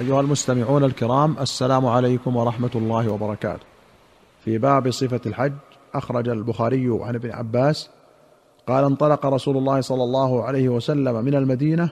أيها 0.00 0.20
المستمعون 0.20 0.84
الكرام 0.84 1.36
السلام 1.40 1.86
عليكم 1.86 2.36
ورحمة 2.36 2.70
الله 2.74 3.12
وبركاته. 3.12 3.66
في 4.44 4.58
باب 4.58 4.90
صفة 4.90 5.20
الحج 5.26 5.52
أخرج 5.94 6.28
البخاري 6.28 6.98
عن 7.00 7.14
ابن 7.14 7.30
عباس 7.30 7.90
قال 8.66 8.84
انطلق 8.84 9.26
رسول 9.26 9.56
الله 9.56 9.80
صلى 9.80 10.04
الله 10.04 10.44
عليه 10.44 10.68
وسلم 10.68 11.24
من 11.24 11.34
المدينة 11.34 11.90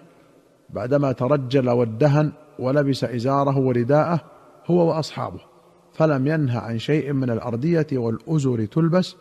بعدما 0.70 1.12
ترجل 1.12 1.70
وادهن 1.70 2.32
ولبس 2.58 3.04
إزاره 3.04 3.58
ورداءه 3.58 4.20
هو 4.66 4.88
وأصحابه 4.88 5.40
فلم 5.92 6.26
ينه 6.26 6.58
عن 6.58 6.78
شيء 6.78 7.12
من 7.12 7.30
الأردية 7.30 7.86
والأزر 7.92 8.64
تلبس 8.64 9.16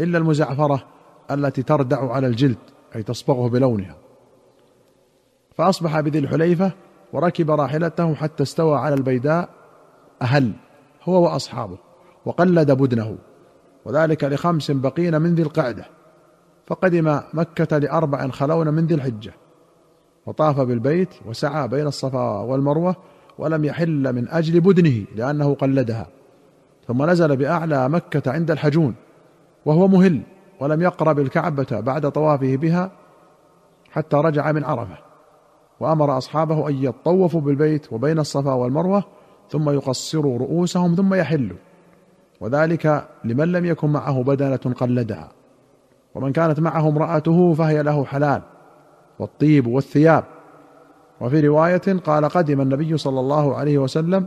إلا 0.00 0.18
المزعفرة 0.18 0.84
التي 1.30 1.62
تردع 1.62 2.12
على 2.12 2.26
الجلد 2.26 2.58
أي 2.96 3.02
تصبغه 3.02 3.48
بلونها 3.48 3.96
فأصبح 5.54 6.00
بذي 6.00 6.18
الحليفة 6.18 6.72
وركب 7.12 7.50
راحلته 7.50 8.14
حتى 8.14 8.42
استوى 8.42 8.78
على 8.78 8.94
البيداء 8.94 9.48
أهل 10.22 10.52
هو 11.04 11.24
وأصحابه 11.24 11.78
وقلد 12.24 12.70
بدنه 12.70 13.18
وذلك 13.84 14.24
لخمس 14.24 14.70
بقين 14.70 15.22
من 15.22 15.34
ذي 15.34 15.42
القعدة 15.42 15.86
فقدم 16.66 17.20
مكة 17.34 17.78
لأربع 17.78 18.28
خلون 18.28 18.68
من 18.68 18.86
ذي 18.86 18.94
الحجة 18.94 19.32
وطاف 20.26 20.60
بالبيت 20.60 21.08
وسعى 21.26 21.68
بين 21.68 21.86
الصفا 21.86 22.40
والمروة 22.40 22.96
ولم 23.38 23.64
يحل 23.64 24.12
من 24.12 24.28
أجل 24.28 24.60
بدنه 24.60 25.04
لأنه 25.16 25.54
قلدها 25.54 26.06
ثم 26.88 27.10
نزل 27.10 27.36
بأعلى 27.36 27.88
مكة 27.88 28.32
عند 28.32 28.50
الحجون 28.50 28.94
وهو 29.66 29.88
مهل 29.88 30.22
ولم 30.60 30.82
يقرب 30.82 31.18
الكعبة 31.18 31.80
بعد 31.80 32.10
طوافه 32.10 32.56
بها 32.56 32.90
حتى 33.90 34.16
رجع 34.16 34.52
من 34.52 34.64
عرفة. 34.64 34.98
وأمر 35.80 36.18
أصحابه 36.18 36.68
أن 36.68 36.84
يطوفوا 36.84 37.40
بالبيت 37.40 37.92
وبين 37.92 38.18
الصفا 38.18 38.52
والمروة 38.52 39.04
ثم 39.50 39.70
يقصروا 39.70 40.38
رؤوسهم 40.38 40.94
ثم 40.94 41.14
يحلوا. 41.14 41.56
وذلك 42.40 43.08
لمن 43.24 43.52
لم 43.52 43.64
يكن 43.64 43.88
معه 43.88 44.22
بدنة 44.22 44.56
قلدها 44.56 45.28
ومن 46.14 46.32
كانت 46.32 46.60
معه 46.60 46.88
امرأته 46.88 47.54
فهي 47.54 47.82
له 47.82 48.04
حلال 48.04 48.42
والطيب 49.18 49.66
والثياب. 49.66 50.24
وفي 51.20 51.40
رواية 51.40 52.00
قال 52.04 52.24
قدم 52.24 52.60
النبي 52.60 52.96
صلى 52.96 53.20
الله 53.20 53.54
عليه 53.54 53.78
وسلم 53.78 54.26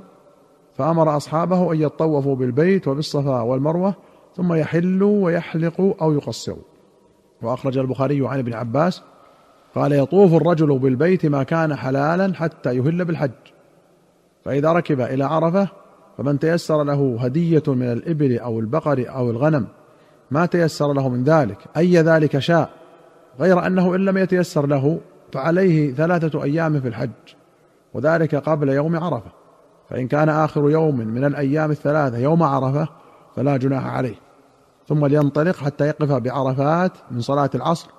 فأمر 0.74 1.18
أصحابه 1.18 1.74
أن 1.74 1.82
يطوفوا 1.82 2.36
بالبيت 2.36 2.88
وبالصفا 2.88 3.42
والمروة 3.42 3.94
ثم 4.36 4.54
يحلوا 4.54 5.26
ويحلقوا 5.26 5.94
أو 6.02 6.14
يقصروا. 6.14 6.64
وأخرج 7.42 7.78
البخاري 7.78 8.28
عن 8.28 8.40
ابن 8.40 8.54
عباس 8.54 9.04
قال 9.76 9.94
يطوف 9.94 10.34
الرجل 10.34 10.80
بالبيت 10.80 11.26
ما 11.26 11.44
كان 11.44 11.76
حلالا 11.76 12.34
حتى 12.36 12.76
يهل 12.78 13.06
بالحج. 13.06 13.32
فإذا 14.46 14.72
ركب 14.72 15.02
إلى 15.02 15.24
عرفة 15.24 15.68
فمن 16.18 16.40
تيسر 16.40 16.84
له 16.84 17.18
هدية 17.20 17.64
من 17.68 17.92
الإبل 17.92 18.40
أو 18.40 18.60
البقر 18.60 19.06
أو 19.10 19.30
الغنم 19.30 19.68
ما 20.32 20.46
تيسر 20.46 20.94
له 20.94 21.10
من 21.10 21.24
ذلك 21.24 21.58
أي 21.78 21.98
ذلك 21.98 22.40
شاء 22.40 22.70
غير 23.40 23.68
أنه 23.68 23.96
إن 23.96 24.06
لم 24.06 24.18
يتيسر 24.18 24.68
له 24.68 25.00
فعليه 25.34 25.94
ثلاثة 25.94 26.44
أيام 26.44 26.82
في 26.82 26.88
الحج 26.88 27.10
وذلك 27.94 28.36
قبل 28.36 28.70
يوم 28.70 28.96
عرفة. 28.96 29.32
فإن 29.90 30.08
كان 30.08 30.30
آخر 30.30 30.70
يوم 30.70 30.98
من 30.98 31.26
الأيام 31.26 31.72
الثلاثة 31.72 32.18
يوم 32.18 32.44
عرفة 32.44 32.88
فلا 33.36 33.58
جناح 33.58 33.86
عليه. 33.86 34.16
ثم 34.88 35.06
لينطلق 35.06 35.56
حتى 35.56 35.88
يقف 35.88 36.12
بعرفات 36.12 36.92
من 37.12 37.22
صلاة 37.22 37.50
العصر 37.56 37.90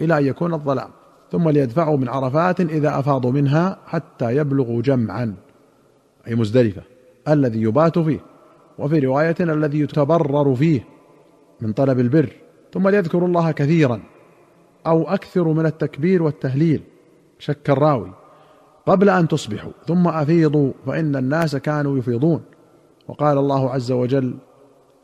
إلى 0.00 0.18
أن 0.18 0.26
يكون 0.26 0.54
الظلام. 0.54 0.90
ثم 1.32 1.48
ليدفعوا 1.48 1.96
من 1.96 2.08
عرفات 2.08 2.60
إذا 2.60 2.98
أفاضوا 2.98 3.32
منها 3.32 3.78
حتى 3.86 4.36
يبلغوا 4.36 4.82
جمعا. 4.82 5.34
أي 6.28 6.34
مزدلفة. 6.34 6.82
الذي 7.28 7.62
يبات 7.62 7.98
فيه. 7.98 8.20
وفي 8.78 8.98
رواية 8.98 9.34
الذي 9.40 9.80
يتبرر 9.80 10.54
فيه. 10.54 10.84
من 11.60 11.72
طلب 11.72 12.00
البر. 12.00 12.32
ثم 12.74 12.88
ليذكر 12.88 13.24
الله 13.26 13.50
كثيرا. 13.50 14.00
أو 14.86 15.02
أكثر 15.02 15.48
من 15.48 15.66
التكبير 15.66 16.22
والتهليل. 16.22 16.82
شك 17.38 17.70
الراوي. 17.70 18.12
قبل 18.86 19.08
أن 19.08 19.28
تصبحوا. 19.28 19.72
ثم 19.86 20.08
أفيضوا. 20.08 20.72
فإن 20.86 21.16
الناس 21.16 21.56
كانوا 21.56 21.98
يفيضون. 21.98 22.42
وقال 23.08 23.38
الله 23.38 23.70
عز 23.70 23.92
وجل. 23.92 24.36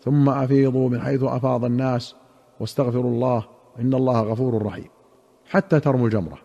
ثم 0.05 0.29
أفيضوا 0.29 0.89
من 0.89 1.01
حيث 1.01 1.23
أفاض 1.23 1.65
الناس. 1.65 2.15
واستغفروا 2.61 3.11
الله. 3.11 3.45
إن 3.81 3.95
الله 3.95 4.21
غفور 4.21 4.63
رحيم. 4.63 4.92
حتى 5.53 5.81
ترموا 5.81 6.07
الجمره 6.07 6.39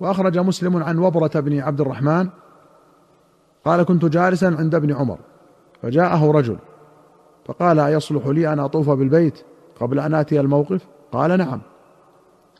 وأخرج 0.00 0.38
مسلم 0.38 0.82
عن 0.82 0.98
وبرة 0.98 1.40
بن 1.40 1.58
عبد 1.58 1.80
الرحمن 1.80 2.28
قال 3.64 3.82
كنت 3.82 4.04
جالسا 4.04 4.46
عند 4.58 4.74
ابن 4.74 4.92
عمر. 4.92 5.18
فجاءه 5.82 6.30
رجل 6.30 6.56
فقال 7.46 7.78
أيصلح 7.78 8.26
لي 8.26 8.52
أن 8.52 8.58
أطوف 8.58 8.90
بالبيت 8.90 9.44
قبل 9.80 9.98
أن 9.98 10.14
آتي 10.14 10.40
الموقف؟ 10.40 10.86
قال 11.12 11.38
نعم. 11.38 11.60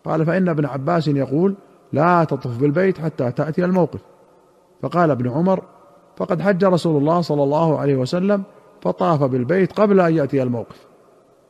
قال 0.04 0.26
فإن 0.26 0.48
ابن 0.48 0.66
عباس 0.66 1.08
يقول 1.08 1.54
لا 1.92 2.24
تطف 2.24 2.58
بالبيت 2.58 2.98
حتى 2.98 3.32
تأتي 3.32 3.64
الموقف. 3.64 4.00
فقال 4.82 5.10
ابن 5.10 5.30
عمر 5.30 5.62
فقد 6.16 6.40
حج 6.40 6.64
رسول 6.64 6.96
الله 6.96 7.20
صلى 7.20 7.42
الله 7.42 7.78
عليه 7.78 7.96
وسلم 7.96 8.42
فطاف 8.80 9.22
بالبيت 9.22 9.72
قبل 9.72 10.00
أن 10.00 10.16
يأتي 10.16 10.42
الموقف. 10.42 10.86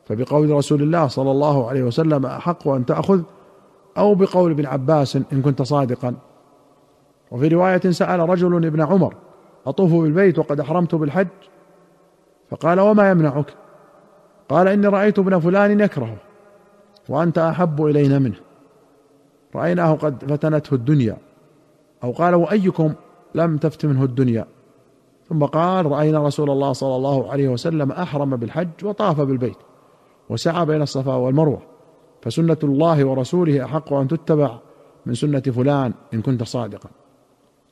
فبقول 0.04 0.50
رسول 0.50 0.82
الله 0.82 1.06
صلى 1.06 1.30
الله 1.30 1.69
عليه 1.69 1.82
وسلم 1.82 2.26
أحق 2.26 2.69
أن 2.69 2.86
تأخذ؟ 2.86 3.22
أو 3.98 4.14
بقول 4.14 4.50
ابن 4.50 4.66
عباس 4.66 5.16
إن 5.16 5.42
كنت 5.42 5.62
صادقا. 5.62 6.14
وفي 7.30 7.48
رواية 7.48 7.80
سأل 7.91 8.20
رجل 8.20 8.66
ابن 8.66 8.80
عمر 8.80 9.14
أطوف 9.66 9.92
بالبيت 9.92 10.38
وقد 10.38 10.60
أحرمت 10.60 10.94
بالحج؟ 10.94 11.26
فقال 12.50 12.81
وما 12.81 13.10
يمنعك؟ 13.10 13.54
قال 14.48 14.69
إني 14.69 14.86
رأيت 14.86 15.19
ابن 15.19 15.38
فلان 15.38 15.81
يكرهه 15.81 16.16
وأنت 17.08 17.38
أحب 17.38 17.84
إلينا 17.84 18.19
منه. 18.19 18.36
رأيناه 19.54 19.92
قد 19.92 20.25
فتنته 20.31 20.75
الدنيا. 20.75 21.16
أو 22.04 22.12
قال 22.12 22.34
وأيكم 22.34 22.92
لم 23.34 23.56
تفت 23.56 23.86
منه 23.86 24.04
الدنيا؟ 24.04 24.47
ثم 25.28 25.44
قال 25.44 25.86
رأينا 25.86 26.26
رسول 26.26 26.50
الله 26.50 26.72
صلى 26.72 26.97
الله 26.97 27.31
عليه 27.32 27.48
وسلم 27.48 27.92
أحرم 27.92 28.36
بالحج 28.36 28.84
وطاف 28.84 29.20
بالبيت 29.20 29.56
وسعى 30.28 30.66
بين 30.66 30.82
الصفا 30.82 31.14
والمروة. 31.14 31.71
فسنة 32.22 32.56
الله 32.64 33.04
ورسوله 33.04 33.64
أحق 33.64 33.92
أن 33.92 34.08
تتبع 34.08 34.58
من 35.06 35.14
سنة 35.14 35.40
فلان 35.40 35.92
إن 36.14 36.22
كنت 36.22 36.42
صادقا. 36.42 36.90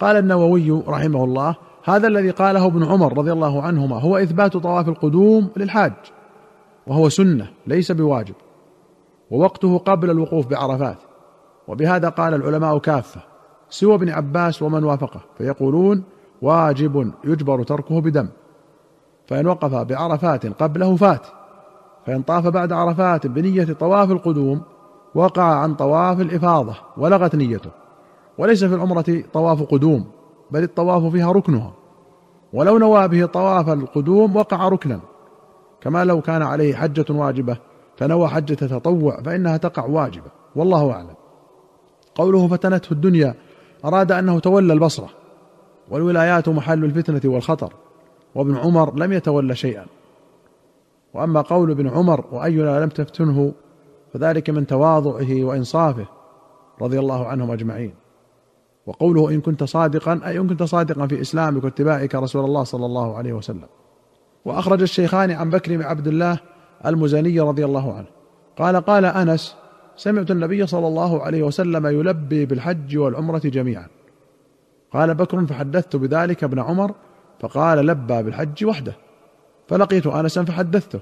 قال 0.00 0.16
النووي 0.16 0.70
رحمه 0.70 1.24
الله 1.24 1.54
هذا 1.84 2.08
الذي 2.08 2.30
قاله 2.30 2.66
ابن 2.66 2.84
عمر 2.84 3.18
رضي 3.18 3.32
الله 3.32 3.62
عنهما 3.62 4.00
هو 4.00 4.16
إثبات 4.16 4.56
طواف 4.56 4.88
القدوم 4.88 5.50
للحاج 5.56 5.92
وهو 6.86 7.08
سنة 7.08 7.50
ليس 7.66 7.92
بواجب 7.92 8.34
ووقته 9.30 9.78
قبل 9.78 10.10
الوقوف 10.10 10.46
بعرفات 10.46 10.98
وبهذا 11.68 12.08
قال 12.08 12.34
العلماء 12.34 12.78
كافة 12.78 13.20
سوى 13.70 13.94
ابن 13.94 14.08
عباس 14.08 14.62
ومن 14.62 14.84
وافقه 14.84 15.20
فيقولون 15.38 16.02
واجب 16.42 17.12
يجبر 17.24 17.62
تركه 17.62 18.00
بدم 18.00 18.28
فإن 19.26 19.46
وقف 19.46 19.74
بعرفات 19.74 20.62
قبله 20.62 20.96
فات. 20.96 21.26
فإن 22.06 22.22
طاف 22.22 22.46
بعد 22.46 22.72
عرفات 22.72 23.26
بنية 23.26 23.64
طواف 23.64 24.10
القدوم 24.10 24.62
وقع 25.14 25.42
عن 25.42 25.74
طواف 25.74 26.20
الإفاضة 26.20 26.74
ولغت 26.96 27.36
نيته. 27.36 27.70
وليس 28.38 28.64
في 28.64 28.74
العمرة 28.74 29.22
طواف 29.32 29.62
قدوم 29.62 30.04
بل 30.50 30.62
الطواف 30.62 31.12
فيها 31.12 31.32
ركنها. 31.32 31.72
ولو 32.52 32.78
نوى 32.78 33.08
به 33.08 33.26
طواف 33.26 33.68
القدوم 33.68 34.36
وقع 34.36 34.68
ركنا. 34.68 35.00
كما 35.80 36.04
لو 36.04 36.20
كان 36.20 36.42
عليه 36.42 36.74
حجة 36.74 37.04
واجبة 37.10 37.56
فنوى 37.96 38.28
حجة 38.28 38.54
تطوع 38.54 39.22
فإنها 39.22 39.56
تقع 39.56 39.84
واجبة. 39.84 40.30
والله 40.56 40.92
أعلم. 40.92 41.14
قوله 42.14 42.48
فتنته 42.48 42.92
الدنيا 42.92 43.34
أراد 43.84 44.12
أنه 44.12 44.38
تولى 44.38 44.72
البصرة. 44.72 45.08
والولايات 45.90 46.48
محل 46.48 46.84
الفتنة 46.84 47.32
والخطر. 47.32 47.72
وابن 48.34 48.56
عمر 48.56 48.94
لم 48.94 49.12
يتولى 49.12 49.56
شيئا. 49.56 49.86
وأما 51.15 51.41
قول 51.41 51.71
ابن 51.71 51.89
عمر 51.89 52.24
وأينا 52.33 52.80
لم 52.80 52.89
تفتنه 52.89 53.53
فذلك 54.12 54.51
من 54.51 54.66
تواضعه 54.66 55.45
وإنصافه 55.45 56.07
رضي 56.83 56.98
الله 56.98 57.27
عنهم 57.27 57.51
أجمعين. 57.51 57.95
وقوله 58.86 59.30
إن 59.30 59.41
كنت 59.41 59.65
صادقا 59.65 60.21
أي 60.27 60.39
إن 60.39 60.48
كنت 60.48 60.62
صادقا 60.62 61.07
في 61.07 61.21
إسلامك 61.21 61.65
واتباعك 61.65 62.15
رسول 62.15 62.45
الله 62.45 62.65
صلى 62.65 62.86
الله 62.86 63.16
عليه 63.16 63.33
وسلم. 63.33 63.66
وأخرج 64.45 64.83
الشيخان 64.83 65.30
عن 65.30 65.51
بكر 65.51 65.77
بن 65.77 65.83
عبد 65.83 66.07
الله 66.07 66.39
المزني 66.86 67.41
رضي 67.41 67.65
الله 67.65 67.95
عنه. 67.95 68.06
قال 68.59 68.77
قال 68.77 69.04
أنس 69.04 69.56
سمعت 69.97 70.30
النبي 70.30 70.66
صلى 70.66 70.86
الله 70.86 71.22
عليه 71.22 71.42
وسلم 71.42 71.86
يلبي 71.86 72.47
بالحج 72.47 72.97
والعمرة 72.97 73.42
جميعا. 73.45 73.86
قال 74.92 75.15
بكر 75.15 75.47
فحدثت 75.47 75.97
بذلك 75.97 76.45
ابن 76.45 76.59
عمر 76.59 76.95
فقال 77.41 77.78
لبى 77.78 78.22
بالحج 78.22 78.65
وحده. 78.65 78.92
فلقيت 79.70 80.06
انسا 80.06 80.44
فحدثته. 80.44 81.00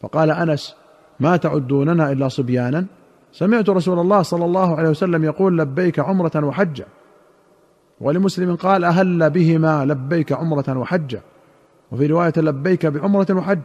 فقال 0.00 0.30
أنس 0.30 0.76
ما 1.20 1.36
تعدوننا 1.36 2.12
إلا 2.12 2.28
صبيانا؟ 2.28 2.86
سمعت 3.32 3.68
رسول 3.68 3.98
الله 3.98 4.22
صلى 4.22 4.44
الله 4.44 4.76
عليه 4.76 4.90
وسلم 4.90 5.24
يقول 5.24 5.58
لبيك 5.58 5.98
عمرة 5.98 6.44
وحجا 6.44 6.84
ولمسلم 8.00 8.56
قال 8.56 8.84
أهل 8.84 9.30
بهما 9.30 9.84
لبيك 9.84 10.32
عمرة 10.32 10.78
وحجة 10.78 11.22
وفي 11.92 12.06
رواية 12.06 12.32
لبيك 12.36 12.86
بعمرة 12.86 13.26
وحج. 13.30 13.60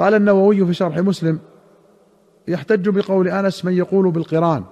قال 0.00 0.14
النووي 0.14 0.66
في 0.66 0.74
شرح 0.74 0.98
مسلم 0.98 1.38
يحتج 2.48 2.88
بقول 2.88 3.28
أنس 3.28 3.64
من 3.64 3.72
يقول 3.72 4.10
بالقرآن. 4.10 4.64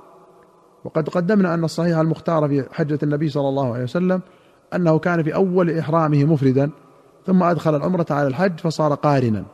وقد 0.84 1.08
قدمنا 1.08 1.54
أن 1.54 1.64
الصحيح 1.64 1.98
المختار 1.98 2.48
في 2.48 2.64
حجة 2.72 2.98
النبي 3.02 3.28
صلى 3.28 3.48
الله 3.48 3.74
عليه 3.74 3.84
وسلم 3.84 4.20
أنه 4.74 4.98
كان 4.98 5.22
في 5.22 5.34
أول 5.34 5.78
إحرامه 5.78 6.24
مفردا. 6.24 6.70
ثم 7.28 7.42
أدخل 7.42 7.76
العمرة 7.76 8.06
على 8.10 8.28
الحج 8.28 8.60
فصار 8.60 8.94
قارنا. 8.94 9.44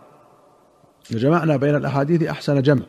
جمعنا 1.10 1.56
بين 1.56 1.74
الأحاديث 1.74 2.22
أحسن 2.22 2.62
جمع. 2.62 2.82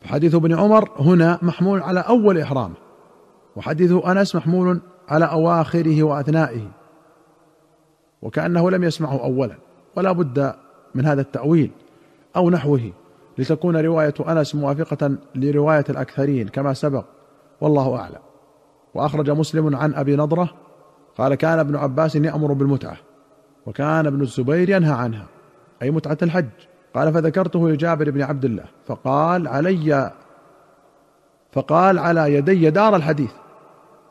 فحديث 0.00 0.34
ابن 0.34 0.54
عمر 0.54 0.90
هنا 0.98 1.38
محمول 1.42 1.82
على 1.82 2.00
أول 2.00 2.38
احرامه 2.38 2.74
وحديث 3.56 3.92
أنس 3.92 4.36
محمول 4.36 4.80
على 5.08 5.24
أواخره 5.24 6.02
وأثنائه 6.02 6.68
وكأنه 8.22 8.70
لم 8.70 8.84
يسمعه 8.84 9.20
اولا. 9.20 9.56
ولا 9.96 10.12
بد 10.12 10.54
من 10.94 11.06
هذا 11.06 11.20
التأويل 11.20 11.70
أو 12.36 12.50
نحوه 12.50 12.92
لتكون 13.38 13.76
رواية 13.76 14.14
أنس 14.28 14.54
موافقة 14.54 15.16
لرواية 15.34 15.84
الأكثرين 15.90 16.48
كما 16.48 16.74
سبق. 16.74 17.04
والله 17.60 17.96
أعلم. 17.96 18.22
وأخرج 18.94 19.30
مسلم 19.30 19.76
عن 19.76 19.94
أبي 19.94 20.16
نضرة 20.16 20.48
قال 21.18 21.34
كان 21.34 21.58
ابن 21.58 21.76
عباس 21.76 22.16
يأمر 22.16 22.52
بالمتعة. 22.52 22.96
وكان 23.66 24.06
ابن 24.06 24.20
الزبير 24.20 24.70
ينهى 24.70 24.92
عنها 24.92 25.26
أي 25.82 25.90
متعة 25.90 26.18
الحج. 26.22 26.48
قال 26.94 27.12
فذكرته 27.12 27.68
لجابر 27.70 28.10
بن 28.10 28.22
عبد 28.22 28.44
الله. 28.44 28.64
فقال 28.86 29.48
علي 29.48 30.12
فقال 31.52 31.98
على 31.98 32.34
يدي 32.34 32.70
دار 32.70 32.96
الحديث. 32.96 33.32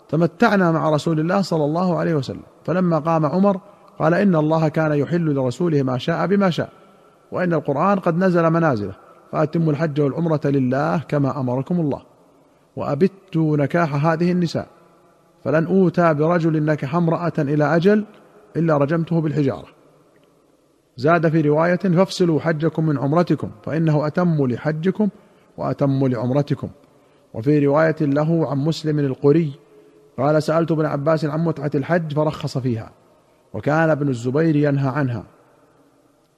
تمتعنا 0.09 0.71
مع 0.71 0.89
رسول 0.89 1.19
الله 1.19 1.41
صلى 1.41 1.65
الله 1.65 1.97
عليه 1.97 2.15
وسلم. 2.15 2.43
فلما 2.65 2.99
قام 2.99 3.25
عمر 3.25 3.59
قال 3.99 4.13
إن 4.13 4.35
الله 4.35 4.67
كان 4.67 4.91
يحل 4.91 5.25
لرسوله 5.25 5.83
ما 5.83 5.97
شاء 5.97 6.27
بما 6.27 6.49
شاء 6.49 6.69
وإن 7.31 7.53
القرآن 7.53 7.99
قد 7.99 8.17
نزل 8.17 8.49
منازله 8.49 8.93
فأتموا 9.31 9.71
الحج 9.71 10.01
والعمرة 10.01 10.41
لله 10.45 10.97
كما 10.97 11.39
أمركم 11.39 11.79
الله 11.79 12.01
وابت 12.75 13.37
نكاح 13.37 14.05
هذه 14.05 14.31
النساء 14.31 14.67
فلن 15.43 15.65
أوتى 15.65 16.13
برجل 16.13 16.65
نكح 16.65 16.95
امرأة 16.95 17.33
إلى 17.37 17.75
أجل 17.75 18.05
إلا 18.57 18.77
رجمته 18.77 19.21
بالحجارة. 19.21 19.67
زاد 20.97 21.29
في 21.29 21.41
رواية 21.41 21.75
فافصلوا 21.75 22.39
حجكم 22.39 22.85
من 22.85 22.97
عمرتكم 22.97 23.51
فإنه 23.63 24.07
أتم 24.07 24.47
لحجكم 24.47 25.09
وأتم 25.57 26.07
لعمرتكم. 26.07 26.69
وفي 27.33 27.65
رواية 27.65 27.95
له 28.01 28.49
عن 28.49 28.57
مسلم 28.57 28.99
القري 28.99 29.53
قال 30.17 30.43
سألت 30.43 30.71
ابن 30.71 30.85
عباس 30.85 31.25
عن 31.25 31.39
متعة 31.39 31.71
الحج 31.75 32.13
فرخص 32.13 32.57
فيها 32.57 32.91
وكان 33.53 33.89
ابن 33.89 34.09
الزبير 34.09 34.55
ينهى 34.55 34.89
عنها. 34.89 35.23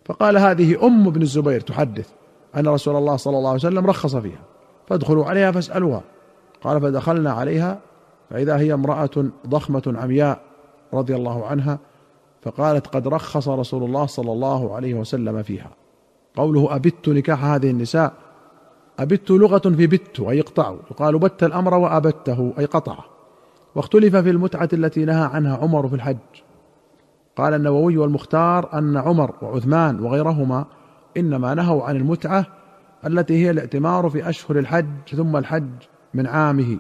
فقال 0.06 0.38
هذه 0.38 0.88
أم 0.88 1.08
ابن 1.08 1.22
الزبير 1.22 1.62
تحدث 1.62 2.10
أن 2.58 2.68
رسول 2.68 2.96
الله 2.96 3.16
صلى 3.16 3.38
الله 3.38 3.50
عليه 3.50 3.60
وسلم 3.60 3.86
رخص 3.86 4.16
فيها 4.16 4.42
فادخلوا 4.88 5.26
عليها 5.26 5.52
فاسألوها. 5.52 6.04
قال 6.62 6.82
فدخلنا 6.82 7.32
عليها 7.32 7.80
فإذا 8.30 8.58
هي 8.58 8.74
امرأة 8.74 9.26
ضخمة 9.48 9.84
عمياء 9.88 10.42
رضي 10.94 11.16
الله 11.16 11.46
عنها 11.46 11.80
فقالت 12.46 12.88
قد 12.88 13.08
رخص 13.08 13.48
رسول 13.48 13.84
الله 13.84 14.06
صلى 14.06 14.32
الله 14.32 14.76
عليه 14.76 14.94
وسلم 14.94 15.44
فيها. 15.44 15.70
قوله 16.36 16.76
أبت 16.76 17.10
نكاح 17.10 17.44
هذه 17.44 17.70
النساء؟ 17.70 18.14
أبت 19.00 19.32
لغة 19.32 19.70
في 19.70 19.88
بت 19.88 20.20
أي 20.20 20.40
اقطعوا 20.40 20.78
يقال 20.92 21.20
بت 21.20 21.44
الأمر 21.44 21.74
وأبته 21.74 22.54
أي 22.60 22.66
قطعه 22.66 23.06
واختلف 23.76 24.16
في 24.16 24.30
المتعة 24.30 24.70
التي 24.74 25.06
نهى 25.06 25.30
عنها 25.34 25.58
عمر 25.58 25.88
في 25.88 25.96
الحج. 25.96 26.18
قال 27.36 27.54
النووي 27.54 27.98
والمختار 27.98 28.70
أن 28.74 28.98
عمر 28.98 29.34
وعثمان 29.42 30.00
وغيرهما 30.00 30.66
إنما 31.18 31.54
نهوا 31.54 31.84
عن 31.84 31.96
المتعة 31.96 32.46
التي 33.06 33.46
هي 33.46 33.52
الاعتمار 33.52 34.10
في 34.10 34.30
أشهر 34.30 34.60
الحج 34.60 35.16
ثم 35.16 35.38
الحج 35.38 35.70
من 36.14 36.28
عامه. 36.28 36.78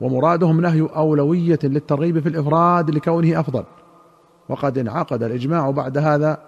ومرادهم 0.00 0.60
نهي 0.60 0.88
أولوية 0.96 1.58
للترغيب 1.62 2.18
في 2.18 2.28
الإفراد 2.28 2.90
لكونه 2.90 3.40
أفضل. 3.40 3.64
وقد 4.52 4.78
انعقد 4.78 5.22
الإجماع 5.22 5.70
بعد 5.70 5.98
هذا 5.98 6.38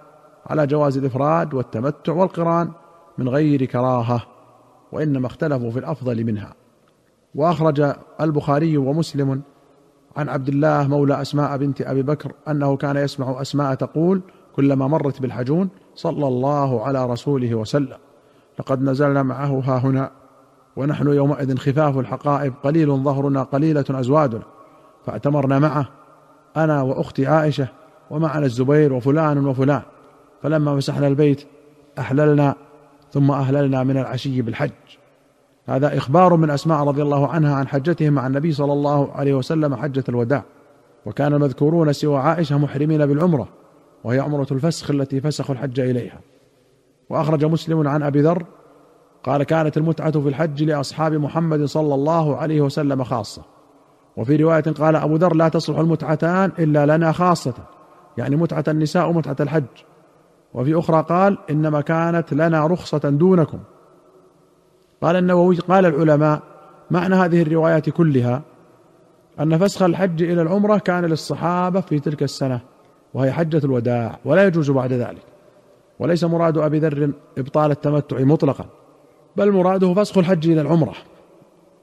على 0.45 0.67
جواز 0.67 0.97
الإفراد 0.97 1.53
والتمتع 1.53 2.13
والقران 2.13 2.71
من 3.17 3.29
غير 3.29 3.65
كراهة 3.65 4.21
وإنما 4.91 5.27
اختلفوا 5.27 5.71
في 5.71 5.79
الأفضل 5.79 6.23
منها. 6.23 6.53
وأخرج 7.35 7.93
البخاري 8.21 8.77
ومسلم 8.77 9.41
عن 10.17 10.29
عبد 10.29 10.47
الله 10.47 10.87
مولى 10.87 11.21
أسماء 11.21 11.57
بنت 11.57 11.81
أبي 11.81 12.03
بكر 12.03 12.31
أنه 12.47 12.77
كان 12.77 12.97
يسمع 12.97 13.41
أسماء 13.41 13.73
تقول 13.73 14.21
كلما 14.55 14.87
مرت 14.87 15.21
بالحجون 15.21 15.69
صلى 15.95 16.27
الله 16.27 16.85
على 16.85 17.05
رسوله 17.05 17.55
وسلم 17.55 17.97
لقد 18.59 18.81
نزلنا 18.81 19.23
معه 19.23 19.61
ها 19.65 19.77
هنا 19.77 20.11
ونحن 20.75 21.07
يومئذ 21.07 21.57
خفاف 21.57 21.97
الحقائب 21.97 22.53
قليل 22.63 22.97
ظهرنا 22.97 23.43
قليلة 23.43 23.85
أزوادنا 23.89 24.43
فأتمرنا 25.05 25.59
معه 25.59 25.87
أنا 26.57 26.81
وأختي 26.81 27.27
عائشة 27.27 27.67
ومعنا 28.09 28.45
الزبير 28.45 28.93
وفلان 28.93 29.47
وفلان. 29.47 29.81
فلما 30.43 30.75
مسحنا 30.75 31.07
البيت 31.07 31.47
أحللنا 31.99 32.55
ثم 33.11 33.31
أهللنا 33.31 33.83
من 33.83 33.97
العشي 33.97 34.41
بالحج. 34.41 34.71
هذا 35.65 35.97
إخبار 35.97 36.35
من 36.35 36.49
أسماء 36.49 36.83
رضي 36.83 37.01
الله 37.01 37.27
عنها 37.27 37.55
عن 37.55 37.67
حجته 37.67 38.09
مع 38.09 38.27
النبي 38.27 38.51
صلى 38.51 38.73
الله 38.73 39.11
عليه 39.11 39.33
وسلم 39.33 39.75
حجة 39.75 40.03
الوداع. 40.09 40.43
وكان 41.05 41.33
المذكورون 41.33 41.93
سوى 41.93 42.17
عائشة 42.17 42.57
محرمين 42.57 43.05
بالعمرة 43.05 43.47
وهي 44.03 44.19
عمرة 44.19 44.47
الفسخ 44.51 44.91
التي 44.91 45.21
فسخوا 45.21 45.55
الحج 45.55 45.79
إليها. 45.79 46.19
وأخرج 47.09 47.45
مسلم 47.45 47.87
عن 47.87 48.03
أبي 48.03 48.21
ذر 48.21 48.43
قال 49.23 49.43
كانت 49.43 49.77
المتعة 49.77 50.11
في 50.11 50.29
الحج 50.29 50.63
لأصحاب 50.63 51.13
محمد 51.13 51.65
صلى 51.65 51.95
الله 51.95 52.37
عليه 52.37 52.61
وسلم 52.61 53.03
خاصة. 53.03 53.41
وفي 54.17 54.35
رواية 54.35 54.61
قال 54.61 54.95
أبو 54.95 55.15
ذر 55.15 55.33
لا 55.33 55.49
تصلح 55.49 55.77
المتعتان 55.77 56.51
إلا 56.59 56.97
لنا 56.97 57.11
خاصة. 57.11 57.53
يعني 58.17 58.35
متعة 58.35 58.63
النساء 58.67 59.09
ومتعة 59.09 59.35
الحج. 59.39 59.63
وفي 60.53 60.79
أخرى 60.79 61.05
قال 61.09 61.37
إنما 61.49 61.81
كانت 61.81 62.33
لنا 62.33 62.67
رخصة 62.67 63.09
دونكم. 63.09 63.59
قال 65.01 65.15
النووي 65.15 65.55
قال 65.55 65.85
العلماء 65.85 66.41
معنى 66.91 67.15
هذه 67.15 67.41
الروايات 67.41 67.89
كلها 67.89 68.41
أن 69.39 69.57
فسخ 69.57 69.81
الحج 69.81 70.23
إلى 70.23 70.41
العمرة 70.41 70.77
كان 70.77 71.05
للصحابة 71.05 71.81
في 71.81 71.99
تلك 71.99 72.23
السنة 72.23 72.59
وهي 73.13 73.31
حجة 73.31 73.65
الوداع 73.65 74.19
ولا 74.25 74.47
يجوز 74.47 74.71
بعد 74.71 74.93
ذلك. 74.93 75.23
وليس 75.99 76.23
مراد 76.23 76.57
أبي 76.57 76.79
ذر 76.79 77.11
إبطال 77.37 77.71
التمتع 77.71 78.19
مطلقا 78.19 78.65
بل 79.35 79.51
مراده 79.51 79.93
فسخ 79.93 80.17
الحج 80.17 80.49
إلى 80.49 80.61
العمرة. 80.61 80.93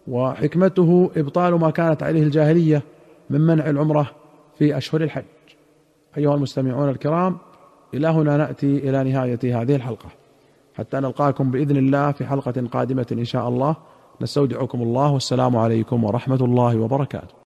وحكمته 0.08 1.10
إبطال 1.16 1.54
ما 1.54 1.70
كانت 1.70 2.02
عليه 2.02 2.22
الجاهلية 2.22 2.82
من 3.30 3.40
منع 3.40 3.70
العمرة 3.70 4.10
في 4.58 4.76
أشهر 4.76 5.00
الحج. 5.00 5.24
أيها 6.18 6.34
المستمعون 6.34 6.88
الكرام 6.88 7.38
إلى 7.94 8.08
هنا 8.08 8.36
نأتي 8.36 8.66
إلى 8.66 9.12
نهاية 9.12 9.62
هذه 9.62 9.76
الحلقة. 9.76 10.08
حتى 10.74 10.96
نلقاكم 10.96 11.50
بإذن 11.50 11.76
الله 11.76 12.12
في 12.12 12.26
حلقة 12.26 12.66
قادمة 12.72 13.06
إن 13.12 13.24
شاء 13.24 13.48
الله. 13.48 13.76
نستودعكم 14.20 14.82
الله 14.82 15.12
والسلام 15.12 15.56
عليكم 15.56 16.04
ورحمة 16.04 16.44
الله 16.44 16.76
وبركاته. 16.76 17.34